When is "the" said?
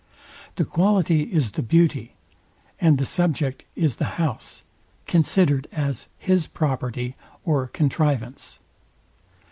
0.55-0.65, 1.51-1.61, 2.97-3.05, 3.97-4.17